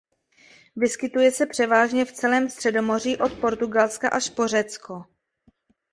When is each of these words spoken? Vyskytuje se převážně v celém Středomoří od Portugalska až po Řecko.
Vyskytuje 0.75 1.31
se 1.31 1.45
převážně 1.45 2.05
v 2.05 2.11
celém 2.11 2.49
Středomoří 2.49 3.17
od 3.17 3.33
Portugalska 3.33 4.09
až 4.09 4.29
po 4.29 4.47
Řecko. 4.47 5.05